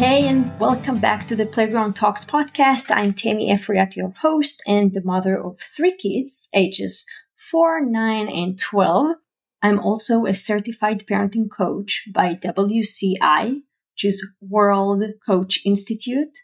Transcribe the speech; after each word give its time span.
Hey, 0.00 0.28
and 0.28 0.58
welcome 0.58 0.98
back 0.98 1.28
to 1.28 1.36
the 1.36 1.44
Playground 1.44 1.92
Talks 1.92 2.24
podcast. 2.24 2.90
I'm 2.90 3.12
Tammy 3.12 3.52
Efriat, 3.52 3.96
your 3.96 4.14
host 4.16 4.62
and 4.66 4.94
the 4.94 5.02
mother 5.04 5.38
of 5.38 5.58
three 5.76 5.94
kids, 5.94 6.48
ages 6.54 7.04
4, 7.36 7.84
9, 7.84 8.28
and 8.30 8.58
12. 8.58 9.16
I'm 9.60 9.78
also 9.78 10.24
a 10.24 10.32
certified 10.32 11.04
parenting 11.04 11.50
coach 11.50 12.04
by 12.14 12.34
WCI, 12.34 13.56
which 13.56 14.04
is 14.04 14.26
World 14.40 15.04
Coach 15.26 15.60
Institute, 15.66 16.38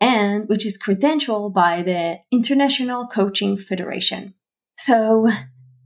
and 0.00 0.48
which 0.48 0.66
is 0.66 0.76
credentialed 0.76 1.54
by 1.54 1.82
the 1.82 2.18
International 2.32 3.06
Coaching 3.06 3.56
Federation. 3.56 4.34
So 4.76 5.30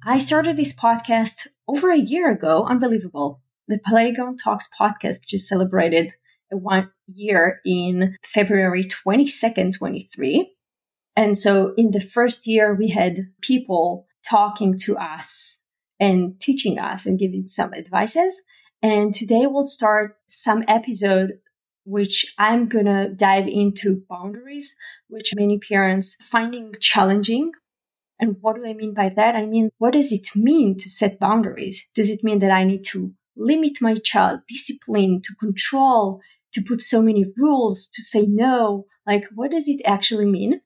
I 0.07 0.17
started 0.21 0.57
this 0.57 0.73
podcast 0.73 1.49
over 1.69 1.91
a 1.91 1.99
year 1.99 2.31
ago. 2.31 2.65
Unbelievable. 2.65 3.43
The 3.69 3.79
Playground 3.79 4.39
Talks 4.43 4.71
podcast 4.81 5.27
just 5.29 5.47
celebrated 5.47 6.15
one 6.51 6.91
year 7.07 7.61
in 7.65 8.17
February 8.25 8.85
22nd, 8.85 9.77
23. 9.77 10.53
And 11.17 11.37
so 11.37 11.75
in 11.77 11.91
the 11.91 12.01
first 12.01 12.47
year, 12.47 12.75
we 12.75 12.89
had 12.89 13.19
people 13.43 14.07
talking 14.29 14.79
to 14.79 14.97
us 14.97 15.63
and 15.99 16.41
teaching 16.41 16.79
us 16.79 17.07
and 17.07 17.19
giving 17.19 17.47
some 17.47 17.75
advices. 17.75 18.41
And 18.83 19.13
today 19.13 19.47
we'll 19.47 19.65
start 19.65 20.17
some 20.27 20.65
episode 20.67 21.33
which 21.85 22.35
I'm 22.39 22.69
gonna 22.69 23.09
dive 23.09 23.49
into 23.49 24.03
boundaries, 24.09 24.77
which 25.09 25.35
many 25.35 25.59
parents 25.59 26.17
finding 26.23 26.75
challenging. 26.81 27.53
And 28.19 28.37
what 28.41 28.57
do 28.57 28.67
I 28.67 28.75
mean 28.75 28.95
by 28.95 29.09
that? 29.09 29.35
I 29.35 29.47
mean, 29.47 29.71
what 29.79 29.95
does 29.95 30.13
it 30.13 30.29
mean 30.37 30.77
to 30.79 30.91
set 30.91 31.19
boundaries? 31.19 31.89
Does 31.95 32.11
it 32.11 32.23
mean 32.23 32.39
that 32.41 32.51
I 32.51 32.65
need 32.65 32.85
to 32.93 33.13
limit 33.37 33.81
my 33.81 33.97
child, 33.97 34.41
discipline, 34.49 35.23
to 35.25 35.35
control, 35.37 36.21
to 36.53 36.63
put 36.63 36.81
so 36.81 37.03
many 37.03 37.25
rules, 37.37 37.89
to 37.95 38.03
say 38.03 38.27
no? 38.27 38.87
Like, 39.07 39.25
what 39.35 39.51
does 39.51 39.69
it 39.69 39.81
actually 39.85 40.27
mean? 40.27 40.61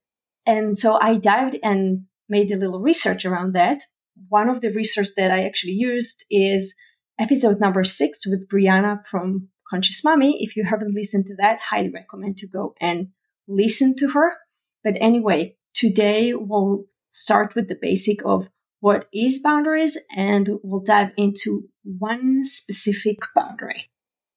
And 0.46 0.76
so 0.78 0.98
I 1.00 1.16
dived 1.16 1.56
and 1.62 2.02
made 2.28 2.50
a 2.50 2.56
little 2.56 2.80
research 2.80 3.24
around 3.24 3.54
that. 3.54 3.82
One 4.28 4.48
of 4.48 4.60
the 4.60 4.70
research 4.70 5.08
that 5.16 5.30
I 5.30 5.44
actually 5.44 5.72
used 5.72 6.24
is 6.30 6.74
episode 7.18 7.60
number 7.60 7.84
six 7.84 8.26
with 8.26 8.48
Brianna 8.48 9.04
from 9.06 9.48
Conscious 9.70 10.04
Mommy. 10.04 10.42
If 10.42 10.56
you 10.56 10.64
haven't 10.64 10.94
listened 10.94 11.26
to 11.26 11.36
that, 11.36 11.60
highly 11.70 11.90
recommend 11.90 12.36
to 12.38 12.48
go 12.48 12.74
and 12.80 13.08
listen 13.48 13.96
to 13.96 14.10
her. 14.10 14.34
But 14.82 14.94
anyway, 15.00 15.56
today 15.74 16.34
we'll 16.34 16.84
start 17.10 17.54
with 17.54 17.68
the 17.68 17.78
basic 17.80 18.24
of 18.24 18.48
what 18.80 19.08
is 19.12 19.38
boundaries 19.38 19.96
and 20.14 20.58
we'll 20.62 20.82
dive 20.82 21.12
into 21.16 21.68
one 21.82 22.44
specific 22.44 23.18
boundary. 23.34 23.90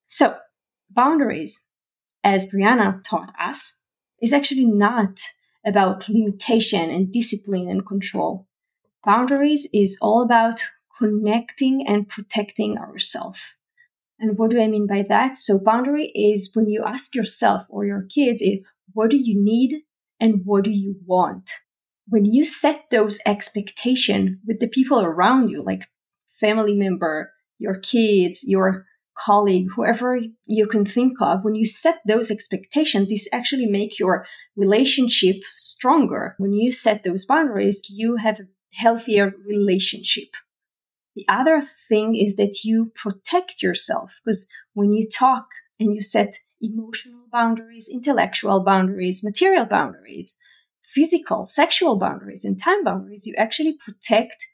So 0.07 0.37
boundaries, 0.89 1.65
as 2.23 2.51
Brianna 2.51 3.03
taught 3.03 3.33
us, 3.39 3.77
is 4.21 4.33
actually 4.33 4.65
not 4.65 5.19
about 5.65 6.09
limitation 6.09 6.89
and 6.89 7.11
discipline 7.11 7.69
and 7.69 7.85
control. 7.85 8.47
Boundaries 9.05 9.67
is 9.73 9.97
all 10.01 10.21
about 10.21 10.61
connecting 10.97 11.85
and 11.87 12.09
protecting 12.09 12.77
ourselves. 12.77 13.39
And 14.19 14.37
what 14.37 14.49
do 14.49 14.61
I 14.61 14.67
mean 14.67 14.87
by 14.87 15.03
that? 15.09 15.37
So 15.37 15.59
boundary 15.59 16.07
is 16.15 16.49
when 16.53 16.69
you 16.69 16.83
ask 16.83 17.13
yourself 17.13 17.67
or 17.69 17.85
your 17.85 18.03
kids, 18.03 18.41
eh, 18.43 18.57
what 18.93 19.11
do 19.11 19.17
you 19.17 19.39
need 19.39 19.83
and 20.19 20.41
what 20.43 20.63
do 20.63 20.71
you 20.71 20.95
want? 21.05 21.51
When 22.07 22.25
you 22.25 22.43
set 22.43 22.89
those 22.89 23.19
expectations 23.25 24.39
with 24.45 24.59
the 24.59 24.67
people 24.67 25.01
around 25.01 25.49
you, 25.49 25.61
like 25.61 25.87
family 26.27 26.73
member, 26.73 27.31
your 27.59 27.75
kids, 27.75 28.43
your 28.43 28.86
colleague, 29.17 29.67
whoever 29.75 30.19
you 30.45 30.67
can 30.67 30.85
think 30.85 31.21
of, 31.21 31.43
when 31.43 31.55
you 31.55 31.65
set 31.65 31.99
those 32.05 32.31
expectations, 32.31 33.09
this 33.09 33.27
actually 33.31 33.65
make 33.65 33.99
your 33.99 34.25
relationship 34.55 35.37
stronger. 35.53 36.35
When 36.37 36.53
you 36.53 36.71
set 36.71 37.03
those 37.03 37.25
boundaries, 37.25 37.81
you 37.89 38.17
have 38.17 38.39
a 38.39 38.47
healthier 38.73 39.33
relationship. 39.45 40.29
The 41.15 41.25
other 41.27 41.63
thing 41.89 42.15
is 42.15 42.35
that 42.35 42.63
you 42.63 42.91
protect 42.95 43.63
yourself 43.63 44.19
because 44.23 44.45
when 44.73 44.93
you 44.93 45.07
talk 45.09 45.47
and 45.79 45.93
you 45.95 46.01
set 46.01 46.35
emotional 46.61 47.25
boundaries, 47.31 47.89
intellectual 47.91 48.59
boundaries, 48.63 49.23
material 49.23 49.65
boundaries, 49.65 50.37
physical, 50.81 51.43
sexual 51.43 51.97
boundaries, 51.97 52.45
and 52.45 52.61
time 52.61 52.83
boundaries, 52.83 53.25
you 53.25 53.33
actually 53.37 53.73
protect 53.73 54.47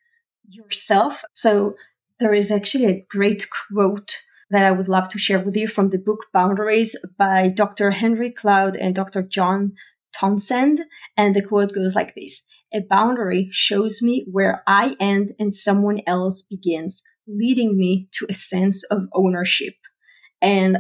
yourself. 0.48 1.24
So 1.34 1.76
there 2.20 2.34
is 2.34 2.52
actually 2.52 2.86
a 2.86 3.06
great 3.10 3.48
quote 3.50 4.22
that 4.54 4.66
I 4.66 4.72
would 4.72 4.88
love 4.88 5.10
to 5.10 5.18
share 5.18 5.40
with 5.40 5.58
you 5.58 5.68
from 5.68 5.90
the 5.90 5.98
book 5.98 6.28
Boundaries 6.32 6.96
by 7.18 7.50
Dr. 7.50 7.90
Henry 7.90 8.30
Cloud 8.30 8.76
and 8.76 8.94
Dr. 8.94 9.24
John 9.24 9.74
Townsend. 10.16 10.82
And 11.18 11.36
the 11.36 11.42
quote 11.42 11.74
goes 11.74 11.96
like 11.96 12.14
this 12.14 12.46
a 12.72 12.82
boundary 12.82 13.50
shows 13.52 14.04
me 14.04 14.28
where 14.32 14.62
I 14.68 14.96
end 15.00 15.34
and 15.40 15.56
someone 15.56 16.02
else 16.06 16.44
begins, 16.44 17.02
leading 17.28 17.76
me 17.78 18.10
to 18.14 18.28
a 18.30 18.34
sense 18.34 18.84
of 18.84 19.08
ownership. 19.16 19.74
And 20.40 20.78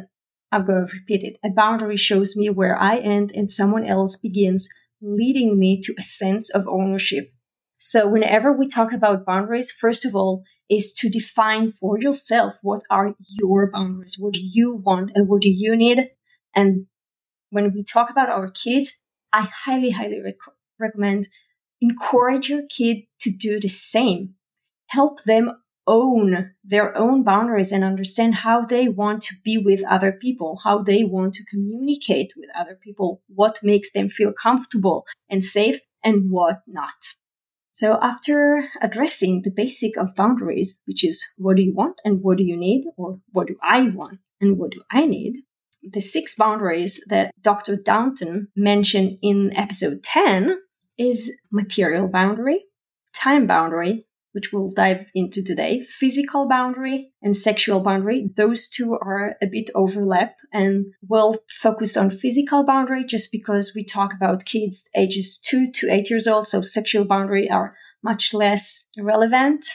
I'm 0.51 0.67
going 0.67 0.85
to 0.87 0.93
repeat 0.93 1.23
it. 1.23 1.37
A 1.43 1.49
boundary 1.49 1.97
shows 1.97 2.35
me 2.37 2.51
where 2.51 2.79
I 2.79 2.97
end 2.97 3.31
and 3.33 3.49
someone 3.49 3.85
else 3.85 4.17
begins, 4.17 4.69
leading 5.01 5.59
me 5.59 5.81
to 5.81 5.95
a 5.97 6.03
sense 6.03 6.51
of 6.51 6.67
ownership. 6.67 7.33
So 7.85 8.07
whenever 8.07 8.53
we 8.53 8.69
talk 8.69 8.93
about 8.93 9.25
boundaries, 9.25 9.69
first 9.69 10.05
of 10.05 10.15
all, 10.15 10.43
is 10.69 10.93
to 10.93 11.09
define 11.09 11.69
for 11.69 11.99
yourself 11.99 12.57
what 12.61 12.81
are 12.89 13.13
your 13.37 13.69
boundaries, 13.69 14.15
what 14.17 14.35
do 14.35 14.39
you 14.41 14.75
want 14.75 15.11
and 15.13 15.27
what 15.27 15.41
do 15.41 15.49
you 15.49 15.75
need. 15.75 16.09
And 16.55 16.79
when 17.49 17.73
we 17.73 17.83
talk 17.83 18.09
about 18.09 18.29
our 18.29 18.49
kids, 18.49 18.93
I 19.33 19.49
highly, 19.65 19.91
highly 19.91 20.21
rec- 20.21 20.55
recommend 20.79 21.27
encourage 21.81 22.47
your 22.47 22.61
kid 22.69 22.99
to 23.19 23.29
do 23.29 23.59
the 23.59 23.67
same. 23.67 24.35
Help 24.87 25.25
them 25.25 25.51
own 25.85 26.51
their 26.63 26.97
own 26.97 27.21
boundaries 27.23 27.73
and 27.73 27.83
understand 27.83 28.35
how 28.35 28.65
they 28.65 28.87
want 28.87 29.21
to 29.23 29.35
be 29.43 29.57
with 29.57 29.83
other 29.83 30.13
people, 30.13 30.61
how 30.63 30.81
they 30.81 31.03
want 31.03 31.33
to 31.33 31.43
communicate 31.43 32.31
with 32.37 32.49
other 32.57 32.79
people, 32.81 33.21
what 33.27 33.59
makes 33.61 33.91
them 33.91 34.07
feel 34.07 34.31
comfortable 34.31 35.05
and 35.29 35.43
safe 35.43 35.81
and 36.01 36.31
what 36.31 36.61
not. 36.65 37.13
So 37.73 37.97
after 38.01 38.69
addressing 38.81 39.41
the 39.41 39.51
basic 39.51 39.97
of 39.97 40.15
boundaries, 40.15 40.77
which 40.85 41.03
is 41.03 41.25
what 41.37 41.57
do 41.57 41.63
you 41.63 41.73
want 41.73 41.95
and 42.05 42.21
what 42.21 42.37
do 42.37 42.43
you 42.43 42.55
need, 42.55 42.85
or 42.97 43.19
what 43.31 43.47
do 43.47 43.55
I 43.63 43.89
want 43.89 44.19
and 44.39 44.59
what 44.59 44.71
do 44.71 44.83
I 44.91 45.07
need, 45.07 45.37
the 45.81 45.99
six 45.99 46.35
boundaries 46.35 47.03
that 47.09 47.33
Dr. 47.41 47.75
Downton 47.75 48.49
mentioned 48.55 49.17
in 49.23 49.57
episode 49.57 50.03
10 50.03 50.55
is 50.99 51.33
material 51.51 52.07
boundary, 52.07 52.63
time 53.11 53.47
boundary, 53.47 54.05
which 54.33 54.51
we'll 54.51 54.71
dive 54.73 55.05
into 55.15 55.43
today, 55.43 55.81
physical 55.81 56.47
boundary 56.47 57.11
and 57.21 57.37
sexual 57.37 57.79
boundary. 57.79 58.29
Those 58.35 58.67
two 58.67 58.93
are 58.93 59.37
a 59.41 59.47
bit 59.47 59.69
overlap 59.73 60.35
and 60.51 60.87
we'll 61.07 61.35
focus 61.49 61.95
on 61.95 62.09
physical 62.09 62.65
boundary 62.65 63.05
just 63.05 63.31
because 63.31 63.73
we 63.75 63.85
talk 63.85 64.13
about 64.13 64.45
kids 64.45 64.89
ages 64.97 65.37
two 65.37 65.71
to 65.71 65.91
eight 65.91 66.09
years 66.09 66.27
old. 66.27 66.47
So 66.47 66.61
sexual 66.61 67.05
boundary 67.05 67.49
are 67.49 67.75
much 68.03 68.33
less 68.33 68.89
relevant. 68.97 69.65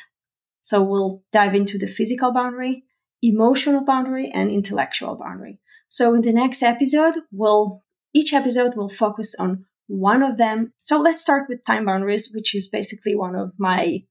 So 0.61 0.83
we'll 0.83 1.23
dive 1.33 1.55
into 1.55 1.79
the 1.79 1.87
physical 1.87 2.33
boundary, 2.33 2.85
emotional 3.23 3.85
boundary 3.85 4.31
and 4.35 4.51
intellectual 4.51 5.15
boundary. 5.15 5.61
So 5.89 6.15
in 6.15 6.23
the 6.23 6.33
next 6.33 6.63
episode, 6.63 7.15
we'll, 7.33 7.85
each 8.13 8.35
episode 8.35 8.75
will 8.77 8.91
focus 8.91 9.35
on 9.39 9.65
one 9.87 10.23
of 10.23 10.37
them. 10.37 10.73
So 10.81 11.01
let's 11.01 11.23
start 11.23 11.49
with 11.49 11.65
time 11.65 11.87
boundaries, 11.87 12.31
which 12.35 12.55
is 12.55 12.69
basically 12.69 13.15
one 13.15 13.35
of 13.35 13.53
my 13.57 14.03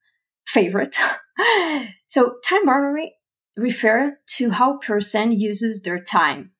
favorite. 0.47 0.95
so 2.07 2.35
time 2.43 2.65
boundary 2.65 3.13
refer 3.55 4.17
to 4.37 4.51
how 4.51 4.77
person 4.77 5.31
uses 5.31 5.81
their 5.81 5.99
time, 5.99 6.51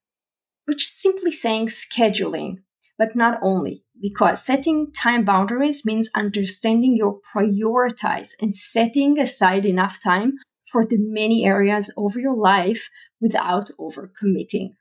which 0.66 0.86
simply 0.86 1.32
saying 1.32 1.68
scheduling, 1.68 2.58
but 2.98 3.16
not 3.16 3.40
only 3.42 3.84
because 4.00 4.46
setting 4.46 4.92
time 4.92 5.26
boundaries 5.26 5.86
means 5.86 6.10
understanding 6.14 6.96
your 6.96 7.20
prioritize 7.34 8.32
and 8.42 8.54
setting 8.54 9.20
aside 9.20 9.66
enough 9.66 10.00
time 10.02 10.34
for 10.66 10.86
the 10.86 10.98
many 11.00 11.46
areas 11.46 11.92
of 11.98 12.16
your 12.16 12.36
life 12.36 12.90
without 13.20 13.72
overcommitting. 13.80 14.72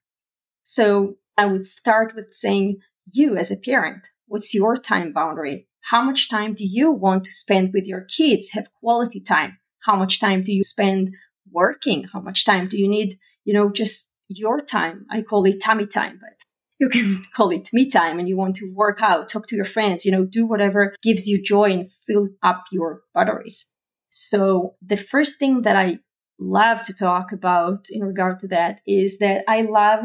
So 0.63 1.17
I 1.39 1.47
would 1.47 1.65
start 1.65 2.15
with 2.15 2.31
saying 2.33 2.79
you 3.11 3.37
as 3.37 3.51
a 3.51 3.57
parent, 3.57 4.09
What's 4.29 4.53
your 4.53 4.77
time 4.77 5.13
boundary? 5.13 5.66
How 5.91 6.03
much 6.03 6.29
time 6.29 6.55
do 6.55 6.67
you 6.67 6.91
want 6.91 7.23
to 7.25 7.31
spend 7.31 7.71
with 7.73 7.87
your 7.87 8.01
kids? 8.01 8.51
Have 8.51 8.73
quality 8.81 9.21
time. 9.21 9.59
How 9.85 9.95
much 9.95 10.19
time 10.19 10.43
do 10.43 10.53
you 10.53 10.65
spend 10.65 11.11
working? 11.49 12.09
How 12.13 12.21
much 12.21 12.45
time 12.45 12.67
do 12.67 12.77
you 12.77 12.89
need, 12.89 13.15
you 13.45 13.55
know, 13.55 13.71
just 13.71 14.13
your 14.29 14.61
time? 14.61 15.07
I 15.13 15.23
call 15.23 15.47
it 15.47 15.61
Tammy 15.61 15.87
time, 15.87 16.19
but 16.21 16.43
you 16.81 16.89
can 16.89 17.15
call 17.37 17.51
it 17.51 17.71
me 17.73 17.89
time 17.89 18.19
and 18.19 18.29
you 18.29 18.37
want 18.37 18.57
to 18.57 18.73
work 18.75 19.01
out, 19.01 19.29
talk 19.29 19.47
to 19.47 19.55
your 19.55 19.65
friends, 19.65 20.05
you 20.05 20.11
know, 20.11 20.25
do 20.25 20.45
whatever 20.45 20.93
gives 21.05 21.29
you 21.29 21.41
joy 21.41 21.71
and 21.71 21.93
fill 21.93 22.31
up 22.43 22.65
your 22.73 23.03
batteries. 23.15 23.71
So 24.11 24.75
the 24.85 24.97
first 24.97 25.39
thing 25.39 25.63
that 25.63 25.77
I 25.77 26.01
love 26.41 26.83
to 26.83 26.95
talk 26.95 27.31
about 27.31 27.87
in 27.91 28.03
regard 28.03 28.41
to 28.41 28.49
that 28.49 28.81
is 28.89 29.19
that 29.19 29.45
I 29.47 29.63
love 29.63 30.05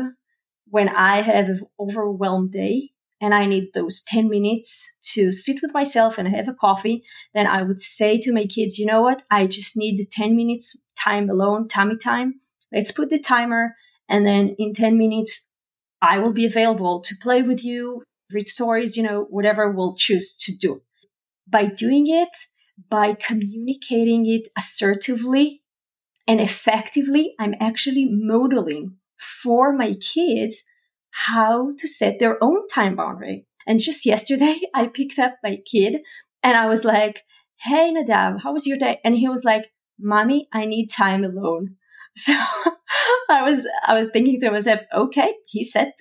when 0.68 0.90
I 0.90 1.22
have 1.22 1.50
an 1.50 1.62
overwhelmed 1.80 2.52
day 2.52 2.91
and 3.22 3.36
I 3.36 3.46
need 3.46 3.74
those 3.74 4.02
10 4.02 4.28
minutes 4.28 4.94
to 5.14 5.32
sit 5.32 5.62
with 5.62 5.74
myself 5.74 6.18
and 6.18 6.28
have 6.28 6.48
a 6.48 6.54
coffee, 6.54 7.04
then 7.36 7.46
I 7.46 7.62
would 7.62 7.80
say 7.80 8.18
to 8.20 8.34
my 8.34 8.46
kids, 8.46 8.80
you 8.80 8.86
know 8.86 9.02
what? 9.02 9.22
I 9.30 9.46
just 9.46 9.78
need 9.78 9.98
the 9.98 10.08
10 10.12 10.36
minutes 10.36 10.76
time 10.98 11.30
alone, 11.30 11.68
Tammy 11.68 11.98
time. 11.98 12.36
Let's 12.74 12.92
put 12.92 13.10
the 13.12 13.20
timer. 13.20 13.76
And 14.10 14.26
then 14.26 14.56
in 14.58 14.74
10 14.74 14.98
minutes, 14.98 15.54
I 16.02 16.18
will 16.18 16.34
be 16.34 16.46
available 16.46 17.00
to 17.02 17.16
play 17.22 17.44
with 17.44 17.64
you, 17.64 18.04
read 18.34 18.48
stories, 18.48 18.98
you 18.98 19.04
know, 19.04 19.28
whatever 19.30 19.70
we'll 19.70 19.96
choose 19.96 20.36
to 20.38 20.52
do. 20.58 20.82
By 21.48 21.66
doing 21.66 22.06
it, 22.08 22.36
by 22.90 23.14
communicating 23.14 24.26
it 24.26 24.48
assertively 24.58 25.62
and 26.28 26.42
effectively, 26.42 27.36
I'm 27.40 27.54
actually 27.60 28.08
modeling 28.10 28.96
for 29.20 29.72
my 29.74 29.94
kids 29.94 30.64
how 31.12 31.74
to 31.78 31.88
set 31.88 32.20
their 32.20 32.42
own 32.44 32.68
time 32.68 32.96
boundary. 32.96 33.46
And 33.68 33.80
just 33.80 34.06
yesterday, 34.06 34.60
I 34.74 34.88
picked 34.88 35.20
up 35.20 35.36
my 35.44 35.58
kid 35.70 36.02
and 36.44 36.58
I 36.58 36.68
was 36.68 36.84
like, 36.84 37.24
Hey, 37.64 37.94
Nadav, 37.94 38.42
how 38.42 38.54
was 38.54 38.66
your 38.66 38.78
day? 38.78 39.00
And 39.04 39.16
he 39.16 39.30
was 39.30 39.44
like, 39.44 39.72
Mommy, 40.00 40.48
I 40.52 40.66
need 40.66 40.88
time 40.88 41.24
alone. 41.24 41.76
So 42.14 42.34
I 43.30 43.42
was, 43.42 43.66
I 43.88 43.94
was 43.94 44.10
thinking 44.10 44.38
to 44.42 44.52
myself, 44.52 44.82
okay, 44.94 45.34
he 45.48 45.64
said 45.64 45.94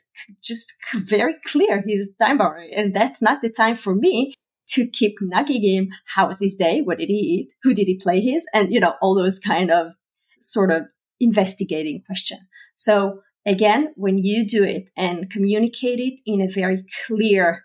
just 0.43 0.75
very 0.93 1.37
clear 1.47 1.85
his 1.87 2.15
time 2.21 2.39
boundary. 2.39 2.73
And 2.73 2.93
that's 2.93 3.23
not 3.23 3.43
the 3.43 3.49
time 3.49 3.77
for 3.77 3.95
me 3.95 4.35
to 4.71 4.89
keep 4.89 5.17
nagging 5.21 5.62
him. 5.62 5.91
How 6.15 6.27
was 6.27 6.41
his 6.41 6.57
day? 6.57 6.81
What 6.81 6.99
did 6.99 7.09
he 7.09 7.15
eat? 7.15 7.55
Who 7.62 7.75
did 7.75 7.87
he 7.87 7.97
play 7.97 8.21
his? 8.21 8.45
And, 8.53 8.73
you 8.73 8.81
know, 8.81 8.95
all 9.01 9.15
those 9.15 9.39
kind 9.39 9.71
of 9.71 9.93
sort 10.41 10.73
of 10.73 10.83
investigating 11.21 12.03
question. 12.07 12.39
So 12.75 13.21
Again, 13.46 13.92
when 13.96 14.19
you 14.19 14.46
do 14.46 14.62
it 14.62 14.90
and 14.96 15.31
communicate 15.31 15.98
it 15.98 16.20
in 16.26 16.40
a 16.40 16.50
very 16.50 16.84
clear 17.06 17.64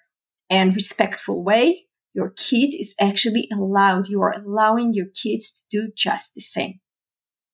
and 0.49 0.73
respectful 0.73 1.43
way, 1.43 1.85
your 2.13 2.29
kid 2.29 2.73
is 2.73 2.95
actually 2.99 3.49
allowed, 3.51 4.07
you 4.07 4.21
are 4.21 4.31
allowing 4.31 4.93
your 4.93 5.07
kids 5.07 5.51
to 5.51 5.63
do 5.69 5.91
just 5.95 6.33
the 6.33 6.41
same. 6.41 6.79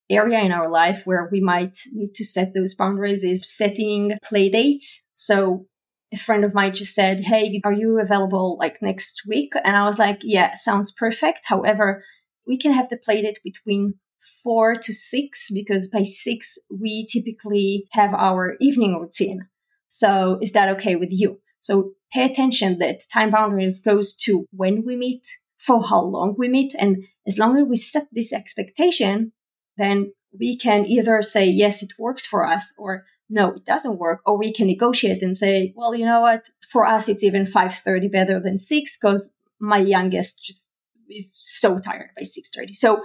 Area 0.10 0.42
in 0.42 0.52
our 0.52 0.70
life 0.70 1.02
where 1.06 1.28
we 1.32 1.42
might 1.42 1.80
need 1.92 2.14
to 2.16 2.26
set 2.26 2.54
those 2.54 2.76
boundaries 2.76 3.24
is 3.24 3.50
setting 3.50 4.14
play 4.24 4.50
dates. 4.50 5.04
So 5.16 5.66
a 6.14 6.18
friend 6.18 6.44
of 6.44 6.54
mine 6.54 6.74
just 6.74 6.94
said, 6.94 7.22
Hey, 7.22 7.60
are 7.64 7.74
you 7.74 8.00
available 8.00 8.58
like 8.60 8.82
next 8.82 9.24
week? 9.28 9.54
And 9.64 9.76
I 9.76 9.86
was 9.86 9.98
like, 9.98 10.20
Yeah, 10.24 10.54
sounds 10.54 10.92
perfect. 10.92 11.42
However, 11.46 12.04
we 12.46 12.58
can 12.58 12.74
have 12.74 12.90
the 12.90 12.98
play 12.98 13.22
date 13.22 13.40
between 13.44 13.96
four 14.22 14.76
to 14.76 14.94
six 14.94 15.50
because 15.54 15.88
by 15.88 16.04
six 16.04 16.58
we 16.70 17.08
typically 17.08 17.88
have 17.92 18.14
our 18.14 18.56
evening 18.60 19.00
routine. 19.00 19.48
So 19.88 20.38
is 20.42 20.52
that 20.54 20.70
okay 20.78 20.96
with 20.96 21.10
you? 21.12 21.42
So 21.60 21.92
pay 22.12 22.26
attention 22.26 22.80
that 22.80 23.02
time 23.12 23.32
boundaries 23.32 23.80
goes 23.80 24.16
to 24.16 24.46
when 24.52 24.84
we 24.86 24.96
meet, 24.96 25.28
for 25.62 25.88
how 25.88 26.02
long 26.02 26.36
we 26.38 26.50
meet. 26.50 26.74
And 26.80 27.06
as 27.28 27.38
long 27.38 27.56
as 27.56 27.66
we 27.66 27.76
set 27.76 28.08
this 28.12 28.34
expectation, 28.34 29.32
then 29.78 30.14
we 30.38 30.58
can 30.58 30.86
either 30.86 31.22
say, 31.22 31.46
yes, 31.46 31.84
it 31.84 31.94
works 32.00 32.26
for 32.26 32.46
us 32.46 32.74
or 32.78 33.06
no, 33.30 33.52
it 33.54 33.66
doesn't 33.66 34.00
work. 34.00 34.22
Or 34.26 34.38
we 34.38 34.52
can 34.52 34.68
negotiate 34.68 35.22
and 35.22 35.38
say, 35.38 35.72
well, 35.76 35.94
you 35.94 36.06
know 36.06 36.20
what? 36.20 36.50
For 36.70 36.86
us, 36.86 37.08
it's 37.08 37.24
even 37.24 37.46
5.30 37.46 38.12
better 38.12 38.40
than 38.40 38.58
six 38.58 38.98
because 38.98 39.34
my 39.60 39.78
youngest 39.78 40.44
just 40.44 40.68
is 41.10 41.32
so 41.34 41.80
tired 41.80 42.10
by 42.16 42.24
6.30. 42.24 42.76
So 42.76 43.02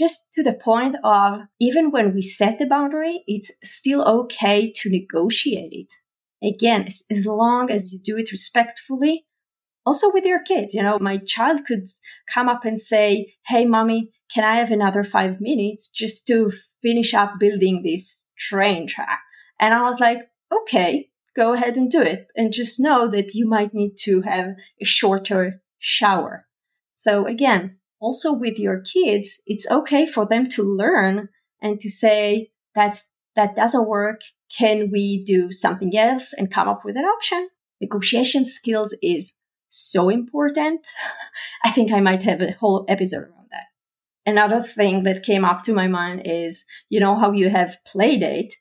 just 0.00 0.32
to 0.32 0.42
the 0.42 0.54
point 0.54 0.96
of 1.04 1.40
even 1.60 1.90
when 1.90 2.14
we 2.14 2.22
set 2.22 2.58
the 2.58 2.64
boundary, 2.66 3.22
it's 3.26 3.52
still 3.62 4.02
okay 4.20 4.72
to 4.76 4.90
negotiate 4.90 5.72
it. 5.72 5.92
Again, 6.42 6.84
as, 6.86 7.04
as 7.10 7.26
long 7.26 7.70
as 7.70 7.92
you 7.92 7.98
do 8.02 8.16
it 8.16 8.32
respectfully, 8.32 9.26
also 9.84 10.10
with 10.10 10.24
your 10.24 10.42
kids. 10.42 10.72
You 10.72 10.82
know, 10.82 10.98
my 10.98 11.18
child 11.18 11.66
could 11.66 11.84
come 12.32 12.48
up 12.48 12.64
and 12.64 12.80
say, 12.80 13.34
Hey, 13.46 13.66
mommy, 13.66 14.10
can 14.34 14.42
I 14.44 14.56
have 14.56 14.70
another 14.70 15.04
five 15.04 15.38
minutes 15.38 15.90
just 15.90 16.26
to 16.28 16.50
finish 16.80 17.12
up 17.12 17.38
building 17.38 17.82
this 17.82 18.24
train 18.38 18.86
track? 18.86 19.20
And 19.58 19.74
I 19.74 19.82
was 19.82 20.00
like, 20.00 20.20
okay, 20.50 21.10
go 21.36 21.52
ahead 21.52 21.76
and 21.76 21.90
do 21.90 22.00
it. 22.00 22.28
And 22.34 22.52
just 22.54 22.80
know 22.80 23.06
that 23.10 23.34
you 23.34 23.46
might 23.46 23.74
need 23.74 23.96
to 24.04 24.22
have 24.22 24.54
a 24.80 24.84
shorter 24.84 25.60
shower. 25.78 26.46
So 26.94 27.26
again, 27.26 27.79
also 28.00 28.32
with 28.32 28.58
your 28.58 28.80
kids, 28.80 29.40
it's 29.46 29.70
okay 29.70 30.06
for 30.06 30.26
them 30.26 30.48
to 30.50 30.62
learn 30.62 31.28
and 31.62 31.78
to 31.80 31.88
say 31.88 32.50
that's 32.74 33.08
that 33.36 33.54
doesn't 33.54 33.88
work. 33.88 34.22
Can 34.56 34.90
we 34.90 35.22
do 35.24 35.52
something 35.52 35.96
else 35.96 36.32
and 36.32 36.50
come 36.50 36.68
up 36.68 36.84
with 36.84 36.96
an 36.96 37.04
option? 37.04 37.48
Negotiation 37.80 38.44
skills 38.44 38.96
is 39.02 39.34
so 39.68 40.08
important. 40.08 40.86
I 41.64 41.70
think 41.70 41.92
I 41.92 42.00
might 42.00 42.24
have 42.24 42.40
a 42.40 42.52
whole 42.52 42.84
episode 42.88 43.22
around 43.22 43.48
that. 43.52 44.30
Another 44.30 44.60
thing 44.60 45.04
that 45.04 45.22
came 45.22 45.44
up 45.44 45.62
to 45.62 45.72
my 45.72 45.86
mind 45.86 46.22
is, 46.24 46.64
you 46.88 46.98
know, 46.98 47.16
how 47.16 47.32
you 47.32 47.50
have 47.50 47.78
play 47.86 48.16
date 48.16 48.56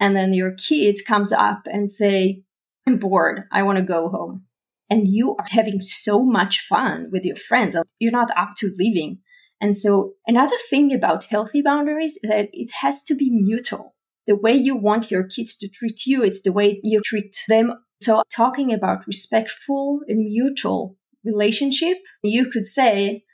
and 0.00 0.16
then 0.16 0.32
your 0.32 0.54
kid 0.54 0.96
comes 1.06 1.32
up 1.32 1.66
and 1.66 1.90
say, 1.90 2.42
I'm 2.86 2.98
bored. 2.98 3.44
I 3.52 3.62
want 3.62 3.78
to 3.78 3.84
go 3.84 4.08
home 4.08 4.43
and 4.90 5.08
you 5.08 5.34
are 5.38 5.46
having 5.48 5.80
so 5.80 6.24
much 6.24 6.60
fun 6.60 7.08
with 7.10 7.24
your 7.24 7.36
friends. 7.36 7.74
Uh, 7.74 7.82
you're 7.98 8.12
not 8.12 8.30
up 8.36 8.50
to 8.58 8.70
leaving. 8.78 9.18
And 9.60 9.74
so 9.74 10.12
another 10.26 10.56
thing 10.68 10.92
about 10.92 11.24
healthy 11.24 11.62
boundaries 11.62 12.18
is 12.22 12.30
that 12.30 12.48
it 12.52 12.70
has 12.80 13.02
to 13.04 13.14
be 13.14 13.30
mutual. 13.30 13.94
The 14.26 14.36
way 14.36 14.52
you 14.54 14.76
want 14.76 15.10
your 15.10 15.24
kids 15.24 15.56
to 15.58 15.68
treat 15.68 16.06
you, 16.06 16.22
it's 16.22 16.42
the 16.42 16.52
way 16.52 16.80
you 16.82 17.00
treat 17.04 17.36
them. 17.48 17.72
So 18.02 18.22
talking 18.34 18.72
about 18.72 19.06
respectful 19.06 20.00
and 20.08 20.26
mutual 20.26 20.96
relationship, 21.24 21.98
you 22.22 22.50
could 22.50 22.66
say, 22.66 23.24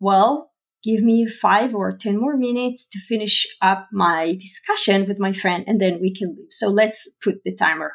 well, 0.00 0.50
give 0.82 1.02
me 1.02 1.26
five 1.26 1.74
or 1.74 1.96
10 1.96 2.18
more 2.18 2.36
minutes 2.36 2.88
to 2.88 2.98
finish 2.98 3.46
up 3.60 3.88
my 3.92 4.32
discussion 4.32 5.06
with 5.06 5.18
my 5.18 5.32
friend 5.32 5.64
and 5.66 5.80
then 5.80 6.00
we 6.00 6.12
can 6.12 6.34
leave. 6.36 6.48
So 6.50 6.68
let's 6.68 7.08
put 7.22 7.44
the 7.44 7.54
timer. 7.54 7.94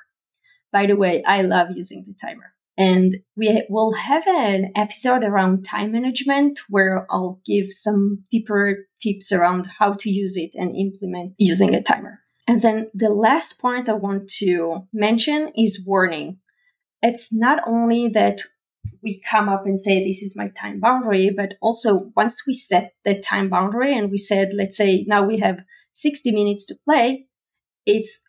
By 0.71 0.85
the 0.85 0.95
way, 0.95 1.23
I 1.25 1.41
love 1.41 1.67
using 1.73 2.03
the 2.05 2.13
timer. 2.13 2.54
And 2.77 3.17
we 3.37 3.63
will 3.69 3.93
have 3.93 4.27
an 4.27 4.71
episode 4.75 5.23
around 5.23 5.63
time 5.63 5.93
management 5.93 6.59
where 6.67 7.07
I'll 7.09 7.39
give 7.45 7.67
some 7.71 8.23
deeper 8.29 8.87
tips 9.01 9.31
around 9.31 9.67
how 9.79 9.93
to 9.93 10.09
use 10.09 10.35
it 10.35 10.55
and 10.55 10.75
implement 10.75 11.35
using 11.37 11.73
a 11.73 11.81
timer. 11.81 12.19
And 12.47 12.59
then 12.59 12.91
the 12.93 13.09
last 13.09 13.59
point 13.59 13.89
I 13.89 13.93
want 13.93 14.29
to 14.39 14.87
mention 14.93 15.51
is 15.57 15.83
warning. 15.85 16.39
It's 17.01 17.33
not 17.33 17.61
only 17.65 18.07
that 18.09 18.41
we 19.01 19.21
come 19.21 19.47
up 19.49 19.65
and 19.65 19.79
say, 19.79 20.03
this 20.03 20.21
is 20.21 20.35
my 20.35 20.49
time 20.49 20.79
boundary, 20.79 21.31
but 21.35 21.53
also 21.61 22.11
once 22.15 22.43
we 22.45 22.53
set 22.53 22.93
the 23.05 23.19
time 23.19 23.49
boundary 23.49 23.97
and 23.97 24.11
we 24.11 24.17
said, 24.17 24.49
let's 24.53 24.77
say 24.77 25.05
now 25.07 25.23
we 25.23 25.39
have 25.39 25.59
60 25.93 26.31
minutes 26.31 26.65
to 26.65 26.75
play, 26.83 27.27
it's 27.85 28.27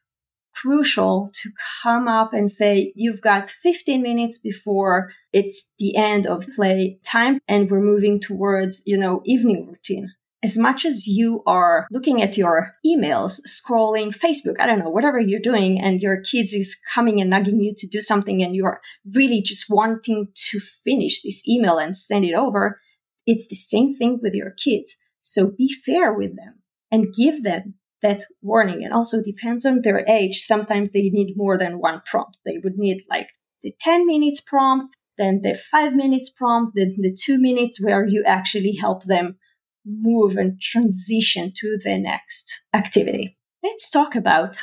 crucial 0.56 1.30
to 1.34 1.50
come 1.82 2.08
up 2.08 2.32
and 2.32 2.50
say, 2.50 2.92
you've 2.96 3.20
got 3.20 3.50
15 3.62 4.02
minutes 4.02 4.38
before 4.38 5.12
it's 5.32 5.70
the 5.78 5.96
end 5.96 6.26
of 6.26 6.46
play 6.54 6.98
time 7.04 7.38
and 7.46 7.70
we're 7.70 7.80
moving 7.80 8.20
towards, 8.20 8.82
you 8.86 8.96
know, 8.96 9.22
evening 9.24 9.66
routine. 9.66 10.12
As 10.42 10.56
much 10.56 10.84
as 10.84 11.06
you 11.06 11.42
are 11.46 11.86
looking 11.90 12.22
at 12.22 12.36
your 12.36 12.74
emails, 12.86 13.40
scrolling 13.48 14.16
Facebook, 14.16 14.60
I 14.60 14.66
don't 14.66 14.78
know, 14.78 14.90
whatever 14.90 15.18
you're 15.18 15.40
doing, 15.40 15.80
and 15.80 16.00
your 16.00 16.20
kids 16.20 16.52
is 16.52 16.78
coming 16.94 17.20
and 17.20 17.30
nagging 17.30 17.60
you 17.60 17.74
to 17.76 17.86
do 17.88 18.00
something 18.00 18.42
and 18.42 18.54
you're 18.54 18.80
really 19.14 19.42
just 19.42 19.64
wanting 19.68 20.28
to 20.34 20.60
finish 20.60 21.22
this 21.22 21.46
email 21.48 21.78
and 21.78 21.96
send 21.96 22.24
it 22.24 22.34
over, 22.34 22.80
it's 23.26 23.48
the 23.48 23.56
same 23.56 23.96
thing 23.96 24.20
with 24.22 24.34
your 24.34 24.50
kids. 24.50 24.96
So 25.20 25.50
be 25.50 25.74
fair 25.84 26.12
with 26.12 26.36
them 26.36 26.62
and 26.92 27.12
give 27.12 27.42
them 27.42 27.74
that 28.02 28.24
warning. 28.42 28.84
And 28.84 28.92
also 28.92 29.22
depends 29.22 29.64
on 29.64 29.82
their 29.82 30.04
age. 30.08 30.38
Sometimes 30.38 30.92
they 30.92 31.08
need 31.10 31.36
more 31.36 31.58
than 31.58 31.78
one 31.78 32.02
prompt. 32.04 32.36
They 32.44 32.58
would 32.62 32.76
need 32.76 33.02
like 33.08 33.28
the 33.62 33.74
10 33.80 34.06
minutes 34.06 34.40
prompt, 34.40 34.96
then 35.18 35.40
the 35.42 35.54
five 35.54 35.94
minutes 35.94 36.30
prompt, 36.30 36.72
then 36.76 36.96
the 36.98 37.16
two 37.18 37.38
minutes 37.38 37.80
where 37.80 38.06
you 38.06 38.22
actually 38.26 38.76
help 38.76 39.04
them 39.04 39.36
move 39.84 40.36
and 40.36 40.60
transition 40.60 41.52
to 41.56 41.78
the 41.82 41.96
next 41.96 42.64
activity. 42.74 43.38
Let's 43.62 43.90
talk 43.90 44.14
about 44.14 44.56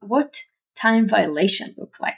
what 0.00 0.42
time 0.80 1.08
violation 1.08 1.74
look 1.76 1.96
like. 2.00 2.14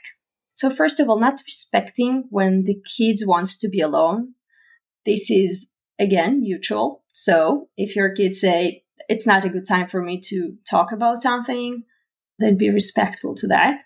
So 0.54 0.70
first 0.70 1.00
of 1.00 1.08
all, 1.08 1.18
not 1.18 1.42
respecting 1.44 2.24
when 2.30 2.64
the 2.64 2.80
kids 2.96 3.24
wants 3.26 3.56
to 3.58 3.68
be 3.68 3.80
alone. 3.80 4.34
This 5.04 5.30
is 5.30 5.70
again 5.98 6.40
mutual. 6.40 7.02
So 7.12 7.68
if 7.76 7.96
your 7.96 8.14
kids 8.14 8.40
say, 8.40 8.84
it's 9.08 9.26
not 9.26 9.44
a 9.44 9.48
good 9.48 9.66
time 9.66 9.88
for 9.88 10.02
me 10.02 10.20
to 10.28 10.56
talk 10.68 10.92
about 10.92 11.22
something, 11.22 11.84
then 12.38 12.56
be 12.56 12.70
respectful 12.70 13.34
to 13.36 13.46
that. 13.48 13.80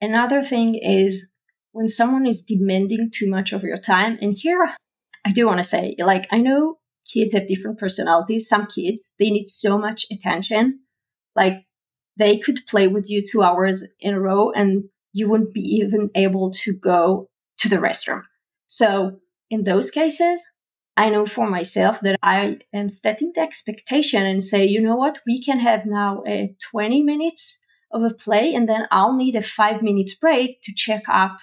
Another 0.00 0.42
thing 0.42 0.74
is 0.74 1.28
when 1.72 1.88
someone 1.88 2.26
is 2.26 2.42
demanding 2.42 3.10
too 3.12 3.28
much 3.28 3.52
of 3.52 3.62
your 3.62 3.78
time, 3.78 4.18
and 4.20 4.36
here 4.36 4.66
I 5.24 5.32
do 5.32 5.46
want 5.46 5.58
to 5.58 5.64
say, 5.64 5.94
like, 5.98 6.26
I 6.30 6.38
know 6.38 6.78
kids 7.12 7.32
have 7.32 7.48
different 7.48 7.78
personalities. 7.78 8.48
Some 8.48 8.66
kids, 8.66 9.00
they 9.18 9.30
need 9.30 9.48
so 9.48 9.78
much 9.78 10.06
attention. 10.10 10.80
Like, 11.34 11.64
they 12.16 12.38
could 12.38 12.60
play 12.66 12.88
with 12.88 13.08
you 13.08 13.24
two 13.24 13.42
hours 13.42 13.86
in 14.00 14.14
a 14.14 14.20
row 14.20 14.50
and 14.50 14.84
you 15.12 15.28
wouldn't 15.28 15.54
be 15.54 15.60
even 15.60 16.10
able 16.14 16.50
to 16.50 16.72
go 16.72 17.28
to 17.58 17.68
the 17.68 17.76
restroom. 17.76 18.22
So 18.66 19.20
in 19.50 19.62
those 19.62 19.90
cases, 19.90 20.44
I 20.98 21.10
know 21.10 21.26
for 21.26 21.48
myself 21.48 22.00
that 22.00 22.18
I 22.24 22.58
am 22.72 22.88
setting 22.88 23.30
the 23.32 23.40
expectation 23.40 24.26
and 24.26 24.42
say, 24.42 24.66
you 24.66 24.82
know 24.82 24.96
what, 24.96 25.20
we 25.24 25.40
can 25.40 25.60
have 25.60 25.86
now 25.86 26.24
a 26.26 26.56
20 26.72 27.04
minutes 27.04 27.64
of 27.92 28.02
a 28.02 28.12
play 28.12 28.52
and 28.52 28.68
then 28.68 28.88
I'll 28.90 29.14
need 29.14 29.36
a 29.36 29.42
five 29.42 29.80
minutes 29.80 30.14
break 30.14 30.60
to 30.62 30.74
check 30.74 31.04
up, 31.08 31.38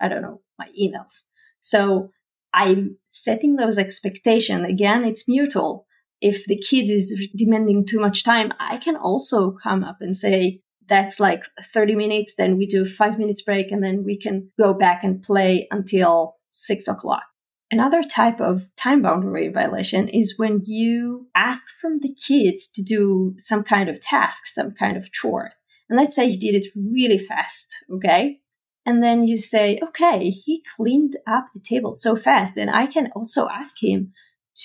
I 0.00 0.06
don't 0.06 0.22
know, 0.22 0.42
my 0.60 0.68
emails. 0.80 1.24
So 1.58 2.12
I'm 2.54 2.98
setting 3.08 3.56
those 3.56 3.78
expectations. 3.78 4.68
Again, 4.68 5.04
it's 5.04 5.28
mutual. 5.28 5.88
If 6.20 6.44
the 6.44 6.56
kid 6.56 6.88
is 6.88 7.28
demanding 7.34 7.86
too 7.86 7.98
much 7.98 8.22
time, 8.22 8.52
I 8.60 8.76
can 8.76 8.94
also 8.94 9.50
come 9.50 9.82
up 9.82 9.96
and 10.00 10.14
say, 10.14 10.60
that's 10.86 11.18
like 11.18 11.42
30 11.60 11.96
minutes. 11.96 12.36
Then 12.36 12.56
we 12.56 12.64
do 12.64 12.86
five 12.86 13.18
minutes 13.18 13.42
break 13.42 13.72
and 13.72 13.82
then 13.82 14.04
we 14.04 14.16
can 14.16 14.52
go 14.56 14.72
back 14.72 15.02
and 15.02 15.20
play 15.20 15.66
until 15.72 16.36
six 16.52 16.86
o'clock. 16.86 17.24
Another 17.70 18.02
type 18.02 18.40
of 18.40 18.66
time 18.76 19.02
boundary 19.02 19.48
violation 19.48 20.08
is 20.08 20.38
when 20.38 20.62
you 20.64 21.28
ask 21.36 21.66
from 21.80 22.00
the 22.00 22.12
kids 22.12 22.68
to 22.72 22.82
do 22.82 23.34
some 23.38 23.62
kind 23.62 23.88
of 23.88 24.00
task, 24.00 24.46
some 24.46 24.72
kind 24.72 24.96
of 24.96 25.12
chore. 25.12 25.52
And 25.88 25.98
let's 25.98 26.16
say 26.16 26.28
he 26.28 26.36
did 26.36 26.54
it 26.56 26.66
really 26.74 27.18
fast, 27.18 27.76
okay? 27.92 28.40
And 28.84 29.02
then 29.02 29.26
you 29.26 29.38
say, 29.38 29.78
okay, 29.82 30.30
he 30.30 30.64
cleaned 30.76 31.16
up 31.26 31.48
the 31.54 31.60
table 31.60 31.94
so 31.94 32.16
fast, 32.16 32.54
then 32.56 32.68
I 32.68 32.86
can 32.86 33.10
also 33.14 33.48
ask 33.48 33.76
him 33.80 34.12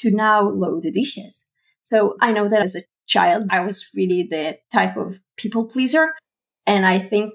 to 0.01 0.09
now 0.09 0.49
load 0.49 0.83
the 0.83 0.91
dishes. 0.91 1.45
So 1.83 2.15
I 2.21 2.31
know 2.31 2.49
that 2.49 2.63
as 2.63 2.75
a 2.75 2.81
child, 3.05 3.43
I 3.51 3.59
was 3.59 3.87
really 3.95 4.23
the 4.23 4.57
type 4.73 4.97
of 4.97 5.19
people 5.37 5.65
pleaser. 5.65 6.13
And 6.65 6.85
I 6.85 6.97
think 6.97 7.33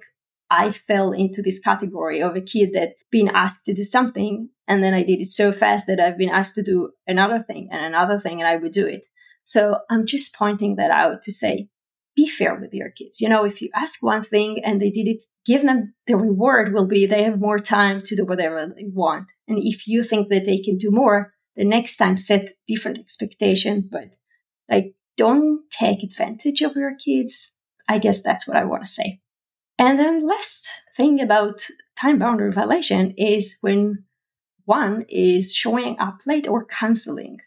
I 0.51 0.73
fell 0.73 1.13
into 1.13 1.43
this 1.43 1.61
category 1.61 2.21
of 2.21 2.35
a 2.35 2.41
kid 2.41 2.71
that 2.75 2.95
been 3.11 3.29
asked 3.29 3.65
to 3.67 3.75
do 3.75 3.85
something 3.85 4.49
and 4.67 4.83
then 4.83 4.95
I 4.95 5.03
did 5.03 5.21
it 5.21 5.27
so 5.27 5.53
fast 5.53 5.87
that 5.87 6.01
I've 6.01 6.19
been 6.19 6.31
asked 6.31 6.55
to 6.57 6.63
do 6.63 6.91
another 7.07 7.39
thing 7.39 7.69
and 7.71 7.85
another 7.85 8.19
thing 8.19 8.41
and 8.41 8.49
I 8.49 8.57
would 8.57 8.73
do 8.73 8.87
it. 8.87 9.03
So 9.45 9.79
I'm 9.89 10.07
just 10.07 10.35
pointing 10.35 10.77
that 10.77 10.91
out 10.91 11.23
to 11.23 11.33
say, 11.33 11.69
be 12.17 12.29
fair 12.29 12.55
with 12.55 12.75
your 12.75 12.91
kids. 12.91 13.21
You 13.21 13.29
know, 13.29 13.45
if 13.45 13.63
you 13.63 13.71
ask 13.75 14.03
one 14.03 14.25
thing 14.25 14.63
and 14.65 14.81
they 14.81 14.91
did 14.91 15.07
it, 15.09 15.23
give 15.47 15.63
them 15.63 15.95
the 16.07 16.17
reward 16.17 16.73
will 16.73 16.87
be 16.87 17.07
they 17.07 17.23
have 17.23 17.39
more 17.39 17.59
time 17.59 18.03
to 18.05 18.17
do 18.17 18.25
whatever 18.25 18.67
they 18.67 18.87
want. 18.93 19.27
And 19.49 19.59
if 19.59 19.87
you 19.87 20.03
think 20.03 20.29
that 20.29 20.45
they 20.45 20.59
can 20.59 20.77
do 20.77 20.91
more, 20.91 21.33
the 21.57 21.65
next 21.65 21.97
time 21.97 22.17
set 22.17 22.51
different 22.67 22.99
expectation, 22.99 23.89
but 23.91 24.11
like 24.69 24.95
don't 25.17 25.63
take 25.71 26.03
advantage 26.03 26.63
of 26.63 26.77
your 26.77 26.95
kids. 26.97 27.53
I 27.89 27.99
guess 27.99 28.23
that's 28.23 28.47
what 28.47 28.57
I 28.57 28.65
want 28.65 28.85
to 28.85 28.91
say. 28.91 29.21
And 29.81 29.99
then 29.99 30.27
last 30.27 30.69
thing 30.95 31.23
about 31.23 31.67
time 31.99 32.19
boundary 32.19 32.53
violation 32.53 33.15
is 33.17 33.57
when 33.63 34.05
one 34.67 35.07
is 35.09 35.55
showing 35.55 35.99
up 35.99 36.21
late 36.27 36.47
or 36.47 36.67
canceling. 36.67 37.39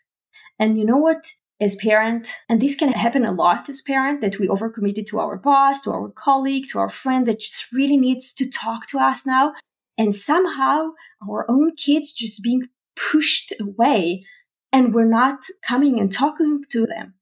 And 0.58 0.76
you 0.78 0.84
know 0.84 0.98
what? 0.98 1.28
As 1.62 1.76
parent, 1.76 2.36
and 2.50 2.60
this 2.60 2.76
can 2.76 2.92
happen 2.92 3.24
a 3.24 3.32
lot 3.32 3.70
as 3.70 3.84
parent, 3.84 4.22
that 4.22 4.40
we 4.40 4.48
overcommitted 4.48 5.06
to 5.06 5.20
our 5.20 5.38
boss, 5.38 5.82
to 5.82 5.92
our 5.92 6.10
colleague, 6.10 6.66
to 6.72 6.80
our 6.80 6.90
friend 6.90 7.28
that 7.28 7.40
just 7.40 7.72
really 7.72 7.98
needs 7.98 8.34
to 8.34 8.50
talk 8.50 8.88
to 8.88 8.98
us 8.98 9.28
now. 9.28 9.54
And 9.96 10.16
somehow 10.16 10.94
our 11.30 11.46
own 11.48 11.76
kids 11.76 12.12
just 12.12 12.44
being 12.44 12.68
pushed 12.96 13.54
away 13.62 14.26
and 14.72 14.92
we're 14.92 15.06
not 15.06 15.44
coming 15.66 16.00
and 16.00 16.12
talking 16.12 16.64
to 16.72 16.88
them 16.88 17.14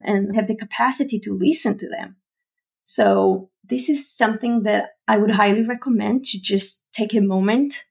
and 0.00 0.34
have 0.34 0.48
the 0.48 0.56
capacity 0.56 1.20
to 1.20 1.32
listen 1.32 1.78
to 1.78 1.88
them. 1.88 2.16
So 2.82 3.50
this 3.68 3.88
is 3.88 4.10
something 4.10 4.62
that 4.62 4.90
I 5.06 5.18
would 5.18 5.32
highly 5.32 5.64
recommend 5.64 6.24
to 6.26 6.40
just 6.40 6.86
take 6.92 7.14
a 7.14 7.20
moment 7.20 7.84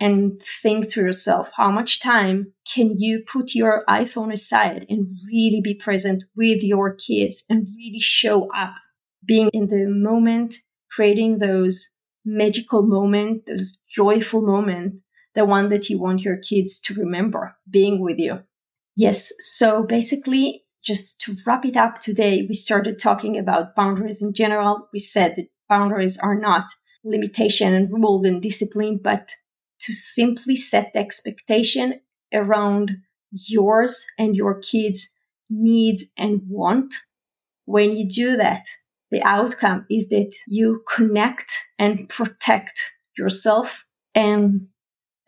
and 0.00 0.40
think 0.42 0.88
to 0.90 1.00
yourself, 1.00 1.50
how 1.56 1.70
much 1.70 2.00
time 2.00 2.52
can 2.72 2.94
you 2.98 3.24
put 3.26 3.54
your 3.54 3.84
iPhone 3.88 4.32
aside 4.32 4.86
and 4.88 5.08
really 5.26 5.60
be 5.60 5.74
present 5.74 6.22
with 6.36 6.62
your 6.62 6.94
kids 6.94 7.42
and 7.50 7.66
really 7.76 7.98
show 7.98 8.48
up, 8.54 8.74
being 9.24 9.50
in 9.52 9.66
the 9.66 9.86
moment, 9.88 10.56
creating 10.90 11.38
those 11.38 11.88
magical 12.24 12.82
moments, 12.82 13.44
those 13.48 13.78
joyful 13.92 14.40
moments, 14.40 14.98
the 15.34 15.44
one 15.44 15.68
that 15.70 15.88
you 15.90 15.98
want 15.98 16.22
your 16.22 16.36
kids 16.36 16.78
to 16.80 16.94
remember 16.94 17.56
being 17.68 18.00
with 18.00 18.18
you. 18.18 18.38
Yes. 18.96 19.32
So 19.40 19.82
basically 19.82 20.64
just 20.88 21.20
to 21.20 21.36
wrap 21.46 21.66
it 21.66 21.76
up 21.76 22.00
today, 22.00 22.46
we 22.48 22.54
started 22.54 22.98
talking 22.98 23.36
about 23.36 23.76
boundaries 23.76 24.22
in 24.22 24.32
general. 24.32 24.88
We 24.90 24.98
said 24.98 25.36
that 25.36 25.48
boundaries 25.68 26.16
are 26.16 26.34
not 26.34 26.64
limitation 27.04 27.74
and 27.74 27.92
rule 27.92 28.24
and 28.24 28.40
discipline, 28.40 28.98
but 29.02 29.32
to 29.82 29.92
simply 29.92 30.56
set 30.56 30.92
the 30.94 31.00
expectation 31.00 32.00
around 32.32 32.96
yours 33.30 34.06
and 34.18 34.34
your 34.34 34.60
kids' 34.60 35.10
needs 35.50 36.06
and 36.16 36.40
want. 36.48 36.94
When 37.66 37.92
you 37.92 38.08
do 38.08 38.38
that, 38.38 38.64
the 39.10 39.22
outcome 39.22 39.84
is 39.90 40.08
that 40.08 40.34
you 40.46 40.82
connect 40.96 41.52
and 41.78 42.08
protect 42.08 42.92
yourself. 43.16 43.84
And 44.14 44.68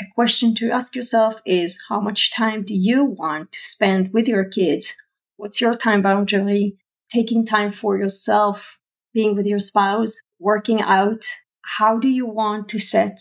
a 0.00 0.06
question 0.14 0.54
to 0.54 0.70
ask 0.70 0.96
yourself 0.96 1.42
is 1.44 1.78
how 1.90 2.00
much 2.00 2.32
time 2.32 2.64
do 2.64 2.74
you 2.74 3.04
want 3.04 3.52
to 3.52 3.60
spend 3.60 4.14
with 4.14 4.26
your 4.26 4.46
kids 4.46 4.94
What's 5.40 5.58
your 5.58 5.72
time 5.72 6.02
boundary? 6.02 6.76
Taking 7.10 7.46
time 7.46 7.72
for 7.72 7.96
yourself, 7.96 8.78
being 9.14 9.34
with 9.34 9.46
your 9.46 9.58
spouse, 9.58 10.18
working 10.38 10.82
out. 10.82 11.24
How 11.78 11.98
do 11.98 12.08
you 12.08 12.26
want 12.26 12.68
to 12.68 12.78
set 12.78 13.16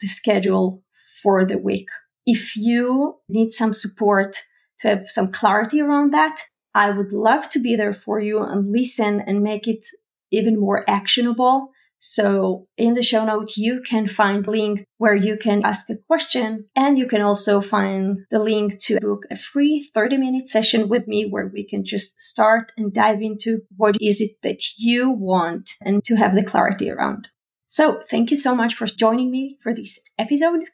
the 0.00 0.06
schedule 0.06 0.84
for 1.20 1.44
the 1.44 1.58
week? 1.58 1.88
If 2.26 2.54
you 2.54 3.16
need 3.28 3.52
some 3.52 3.72
support 3.72 4.36
to 4.78 4.88
have 4.88 5.08
some 5.08 5.32
clarity 5.32 5.80
around 5.80 6.12
that, 6.12 6.38
I 6.76 6.90
would 6.90 7.10
love 7.10 7.50
to 7.50 7.58
be 7.58 7.74
there 7.74 7.92
for 7.92 8.20
you 8.20 8.38
and 8.38 8.70
listen 8.70 9.20
and 9.20 9.42
make 9.42 9.66
it 9.66 9.84
even 10.30 10.60
more 10.60 10.88
actionable 10.88 11.70
so 12.06 12.68
in 12.76 12.92
the 12.92 13.02
show 13.02 13.24
note, 13.24 13.56
you 13.56 13.80
can 13.80 14.08
find 14.08 14.46
link 14.46 14.84
where 14.98 15.14
you 15.14 15.38
can 15.38 15.64
ask 15.64 15.88
a 15.88 15.96
question 15.96 16.66
and 16.76 16.98
you 16.98 17.06
can 17.06 17.22
also 17.22 17.62
find 17.62 18.26
the 18.30 18.38
link 18.38 18.78
to 18.80 19.00
book 19.00 19.22
a 19.30 19.38
free 19.38 19.88
30 19.94 20.18
minute 20.18 20.50
session 20.50 20.90
with 20.90 21.08
me 21.08 21.24
where 21.24 21.46
we 21.46 21.64
can 21.64 21.82
just 21.82 22.20
start 22.20 22.72
and 22.76 22.92
dive 22.92 23.22
into 23.22 23.62
what 23.78 23.96
is 24.02 24.20
it 24.20 24.32
that 24.42 24.76
you 24.76 25.08
want 25.08 25.76
and 25.80 26.04
to 26.04 26.16
have 26.16 26.34
the 26.34 26.44
clarity 26.44 26.90
around. 26.90 27.28
So 27.68 28.02
thank 28.02 28.30
you 28.30 28.36
so 28.36 28.54
much 28.54 28.74
for 28.74 28.84
joining 28.84 29.30
me 29.30 29.56
for 29.62 29.74
this 29.74 29.98
episode. 30.18 30.64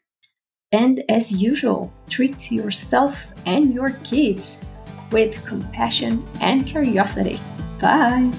And 0.73 1.01
as 1.07 1.31
usual, 1.31 1.93
treat 2.09 2.51
yourself 2.51 3.27
and 3.45 3.73
your 3.73 3.91
kids 4.03 4.59
with 5.13 5.45
compassion 5.45 6.27
and 6.41 6.67
curiosity. 6.67 7.39
Bye. 7.79 8.33